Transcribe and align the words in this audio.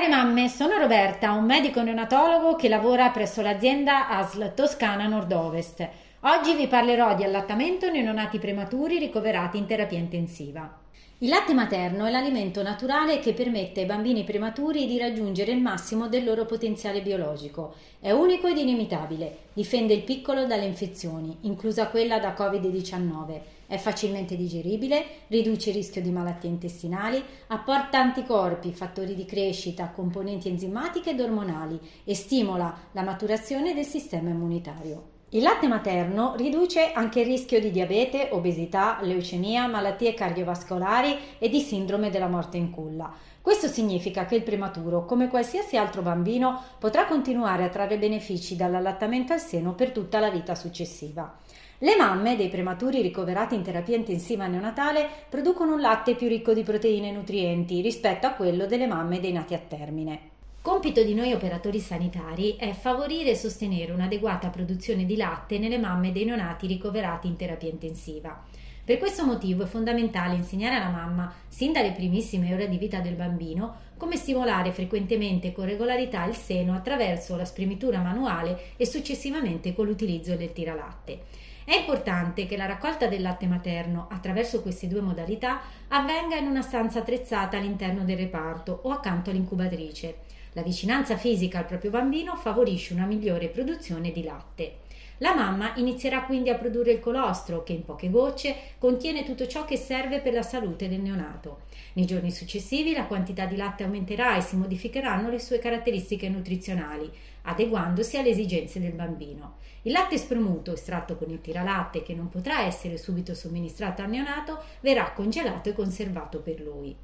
Care 0.00 0.12
mamme, 0.12 0.48
sono 0.48 0.78
Roberta, 0.78 1.32
un 1.32 1.44
medico 1.44 1.82
neonatologo 1.82 2.56
che 2.56 2.70
lavora 2.70 3.10
presso 3.10 3.42
l'azienda 3.42 4.08
ASL 4.08 4.54
Toscana 4.54 5.06
Nord-Ovest. 5.06 5.86
Oggi 6.24 6.54
vi 6.54 6.66
parlerò 6.66 7.14
di 7.14 7.24
allattamento 7.24 7.88
neonati 7.88 8.38
prematuri 8.38 8.98
ricoverati 8.98 9.56
in 9.56 9.64
terapia 9.64 9.96
intensiva. 9.96 10.78
Il 11.20 11.30
latte 11.30 11.54
materno 11.54 12.04
è 12.04 12.10
l'alimento 12.10 12.62
naturale 12.62 13.20
che 13.20 13.32
permette 13.32 13.80
ai 13.80 13.86
bambini 13.86 14.22
prematuri 14.22 14.86
di 14.86 14.98
raggiungere 14.98 15.52
il 15.52 15.62
massimo 15.62 16.08
del 16.08 16.24
loro 16.24 16.44
potenziale 16.44 17.00
biologico. 17.00 17.74
È 17.98 18.10
unico 18.10 18.48
ed 18.48 18.58
inimitabile, 18.58 19.34
difende 19.54 19.94
il 19.94 20.02
piccolo 20.02 20.44
dalle 20.44 20.66
infezioni, 20.66 21.38
inclusa 21.42 21.88
quella 21.88 22.18
da 22.18 22.34
Covid-19. 22.36 23.40
È 23.66 23.78
facilmente 23.78 24.36
digeribile, 24.36 25.06
riduce 25.28 25.70
il 25.70 25.76
rischio 25.76 26.02
di 26.02 26.10
malattie 26.10 26.50
intestinali, 26.50 27.24
apporta 27.46 27.98
anticorpi, 27.98 28.74
fattori 28.74 29.14
di 29.14 29.24
crescita, 29.24 29.88
componenti 29.88 30.48
enzimatiche 30.50 31.12
ed 31.12 31.20
ormonali 31.20 31.80
e 32.04 32.14
stimola 32.14 32.88
la 32.92 33.02
maturazione 33.02 33.72
del 33.72 33.86
sistema 33.86 34.28
immunitario. 34.28 35.19
Il 35.32 35.42
latte 35.42 35.68
materno 35.68 36.34
riduce 36.36 36.90
anche 36.90 37.20
il 37.20 37.26
rischio 37.26 37.60
di 37.60 37.70
diabete, 37.70 38.30
obesità, 38.32 38.98
leucemia, 39.00 39.68
malattie 39.68 40.12
cardiovascolari 40.12 41.16
e 41.38 41.48
di 41.48 41.60
sindrome 41.60 42.10
della 42.10 42.26
morte 42.26 42.56
in 42.56 42.72
culla. 42.72 43.14
Questo 43.40 43.68
significa 43.68 44.24
che 44.24 44.34
il 44.34 44.42
prematuro, 44.42 45.04
come 45.04 45.28
qualsiasi 45.28 45.76
altro 45.76 46.02
bambino, 46.02 46.60
potrà 46.80 47.06
continuare 47.06 47.62
a 47.62 47.68
trarre 47.68 47.96
benefici 47.96 48.56
dall'allattamento 48.56 49.32
al 49.32 49.38
seno 49.38 49.74
per 49.74 49.92
tutta 49.92 50.18
la 50.18 50.30
vita 50.30 50.56
successiva. 50.56 51.32
Le 51.78 51.94
mamme 51.94 52.34
dei 52.34 52.48
prematuri 52.48 53.00
ricoverati 53.00 53.54
in 53.54 53.62
terapia 53.62 53.94
intensiva 53.94 54.48
neonatale 54.48 55.08
producono 55.28 55.74
un 55.74 55.80
latte 55.80 56.16
più 56.16 56.26
ricco 56.26 56.52
di 56.52 56.64
proteine 56.64 57.10
e 57.10 57.12
nutrienti 57.12 57.80
rispetto 57.80 58.26
a 58.26 58.32
quello 58.32 58.66
delle 58.66 58.88
mamme 58.88 59.20
dei 59.20 59.30
nati 59.30 59.54
a 59.54 59.58
termine. 59.58 60.29
Compito 60.62 61.02
di 61.02 61.14
noi 61.14 61.32
operatori 61.32 61.80
sanitari 61.80 62.56
è 62.56 62.72
favorire 62.72 63.30
e 63.30 63.34
sostenere 63.34 63.92
un'adeguata 63.92 64.50
produzione 64.50 65.06
di 65.06 65.16
latte 65.16 65.58
nelle 65.58 65.78
mamme 65.78 66.12
dei 66.12 66.26
neonati 66.26 66.66
ricoverati 66.66 67.28
in 67.28 67.36
terapia 67.36 67.70
intensiva. 67.70 68.44
Per 68.84 68.98
questo 68.98 69.24
motivo 69.24 69.62
è 69.62 69.66
fondamentale 69.66 70.34
insegnare 70.34 70.74
alla 70.74 70.90
mamma, 70.90 71.32
sin 71.48 71.72
dalle 71.72 71.92
primissime 71.92 72.52
ore 72.52 72.68
di 72.68 72.76
vita 72.76 73.00
del 73.00 73.14
bambino, 73.14 73.74
come 73.96 74.16
stimolare 74.16 74.72
frequentemente 74.72 75.52
con 75.52 75.64
regolarità 75.64 76.26
il 76.26 76.34
seno 76.34 76.74
attraverso 76.74 77.36
la 77.36 77.46
spremitura 77.46 78.00
manuale 78.00 78.74
e 78.76 78.84
successivamente 78.84 79.74
con 79.74 79.86
l'utilizzo 79.86 80.36
del 80.36 80.52
tiralatte. 80.52 81.20
È 81.64 81.74
importante 81.74 82.44
che 82.44 82.58
la 82.58 82.66
raccolta 82.66 83.06
del 83.06 83.22
latte 83.22 83.46
materno 83.46 84.08
attraverso 84.10 84.60
queste 84.60 84.88
due 84.88 85.00
modalità 85.00 85.60
avvenga 85.88 86.36
in 86.36 86.46
una 86.46 86.60
stanza 86.60 86.98
attrezzata 86.98 87.56
all'interno 87.56 88.04
del 88.04 88.18
reparto 88.18 88.80
o 88.82 88.90
accanto 88.90 89.30
all'incubatrice. 89.30 90.38
La 90.52 90.62
vicinanza 90.62 91.16
fisica 91.16 91.58
al 91.58 91.66
proprio 91.66 91.90
bambino 91.90 92.34
favorisce 92.36 92.92
una 92.92 93.06
migliore 93.06 93.48
produzione 93.48 94.10
di 94.10 94.24
latte. 94.24 94.78
La 95.18 95.34
mamma 95.34 95.74
inizierà 95.76 96.22
quindi 96.24 96.48
a 96.48 96.56
produrre 96.56 96.92
il 96.92 96.98
colostro, 96.98 97.62
che 97.62 97.74
in 97.74 97.84
poche 97.84 98.08
gocce 98.08 98.56
contiene 98.78 99.22
tutto 99.22 99.46
ciò 99.46 99.66
che 99.66 99.76
serve 99.76 100.20
per 100.20 100.32
la 100.32 100.42
salute 100.42 100.88
del 100.88 101.00
neonato. 101.00 101.60
Nei 101.92 102.06
giorni 102.06 102.30
successivi 102.30 102.94
la 102.94 103.04
quantità 103.04 103.44
di 103.44 103.56
latte 103.56 103.84
aumenterà 103.84 104.36
e 104.36 104.40
si 104.40 104.56
modificheranno 104.56 105.28
le 105.28 105.38
sue 105.38 105.58
caratteristiche 105.58 106.30
nutrizionali, 106.30 107.10
adeguandosi 107.42 108.16
alle 108.16 108.30
esigenze 108.30 108.80
del 108.80 108.92
bambino. 108.92 109.56
Il 109.82 109.92
latte 109.92 110.16
spremuto, 110.16 110.72
estratto 110.72 111.16
con 111.16 111.30
il 111.30 111.42
tiralatte, 111.42 112.02
che 112.02 112.14
non 112.14 112.30
potrà 112.30 112.62
essere 112.62 112.96
subito 112.96 113.34
somministrato 113.34 114.00
al 114.00 114.08
neonato, 114.08 114.62
verrà 114.80 115.12
congelato 115.12 115.68
e 115.68 115.74
conservato 115.74 116.40
per 116.40 116.60
lui. 116.60 116.96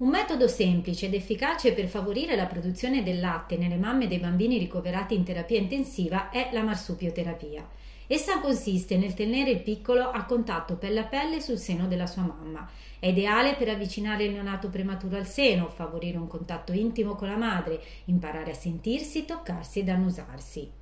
Un 0.00 0.08
metodo 0.08 0.48
semplice 0.48 1.06
ed 1.06 1.14
efficace 1.14 1.74
per 1.74 1.86
favorire 1.86 2.34
la 2.34 2.46
produzione 2.46 3.02
del 3.02 3.20
latte 3.20 3.58
nelle 3.58 3.76
mamme 3.76 4.08
dei 4.08 4.18
bambini 4.18 4.56
ricoverati 4.56 5.14
in 5.14 5.24
terapia 5.24 5.58
intensiva 5.58 6.30
è 6.30 6.48
la 6.52 6.62
marsupioterapia. 6.62 7.68
Essa 8.06 8.40
consiste 8.40 8.96
nel 8.96 9.12
tenere 9.12 9.50
il 9.50 9.60
piccolo 9.60 10.08
a 10.10 10.24
contatto 10.24 10.76
pelle 10.76 11.00
a 11.00 11.04
pelle 11.04 11.42
sul 11.42 11.58
seno 11.58 11.86
della 11.86 12.06
sua 12.06 12.22
mamma. 12.22 12.66
È 12.98 13.08
ideale 13.08 13.56
per 13.56 13.68
avvicinare 13.68 14.24
il 14.24 14.32
neonato 14.32 14.70
prematuro 14.70 15.18
al 15.18 15.26
seno, 15.26 15.68
favorire 15.68 16.16
un 16.16 16.28
contatto 16.28 16.72
intimo 16.72 17.14
con 17.14 17.28
la 17.28 17.36
madre, 17.36 17.78
imparare 18.06 18.52
a 18.52 18.54
sentirsi, 18.54 19.26
toccarsi 19.26 19.80
ed 19.80 19.90
annusarsi. 19.90 20.79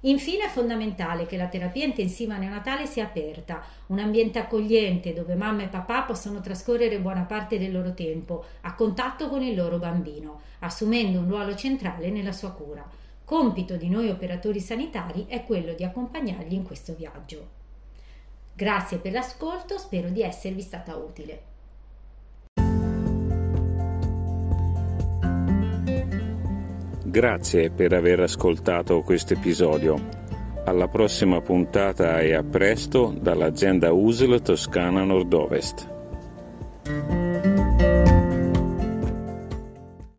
Infine 0.00 0.44
è 0.44 0.48
fondamentale 0.48 1.26
che 1.26 1.36
la 1.36 1.48
terapia 1.48 1.84
intensiva 1.84 2.36
neonatale 2.36 2.86
sia 2.86 3.04
aperta, 3.04 3.64
un 3.86 3.98
ambiente 3.98 4.38
accogliente 4.38 5.14
dove 5.14 5.34
mamma 5.34 5.62
e 5.62 5.68
papà 5.68 6.02
possono 6.02 6.40
trascorrere 6.40 7.00
buona 7.00 7.22
parte 7.22 7.58
del 7.58 7.72
loro 7.72 7.94
tempo 7.94 8.44
a 8.62 8.74
contatto 8.74 9.28
con 9.28 9.42
il 9.42 9.56
loro 9.56 9.78
bambino, 9.78 10.42
assumendo 10.60 11.18
un 11.18 11.28
ruolo 11.28 11.56
centrale 11.56 12.10
nella 12.10 12.32
sua 12.32 12.50
cura. 12.50 12.86
Compito 13.24 13.76
di 13.76 13.88
noi 13.88 14.08
operatori 14.08 14.60
sanitari 14.60 15.26
è 15.28 15.42
quello 15.44 15.72
di 15.72 15.82
accompagnarli 15.82 16.54
in 16.54 16.62
questo 16.62 16.94
viaggio. 16.94 17.48
Grazie 18.52 18.98
per 18.98 19.12
l'ascolto, 19.12 19.78
spero 19.78 20.10
di 20.10 20.22
esservi 20.22 20.60
stata 20.60 20.94
utile. 20.94 21.54
Grazie 27.08 27.70
per 27.70 27.92
aver 27.92 28.18
ascoltato 28.18 29.00
questo 29.02 29.34
episodio. 29.34 29.96
Alla 30.64 30.88
prossima 30.88 31.40
puntata 31.40 32.20
e 32.20 32.34
a 32.34 32.42
presto 32.42 33.14
dall'azienda 33.16 33.92
USL 33.92 34.42
Toscana 34.42 35.04
Nord-Ovest. 35.04 35.95